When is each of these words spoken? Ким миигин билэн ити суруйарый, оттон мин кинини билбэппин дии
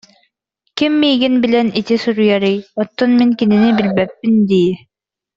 Ким 0.77 0.93
миигин 1.01 1.35
билэн 1.43 1.69
ити 1.79 1.95
суруйарый, 2.03 2.57
оттон 2.81 3.09
мин 3.19 3.29
кинини 3.39 3.69
билбэппин 3.77 4.33
дии 4.49 4.71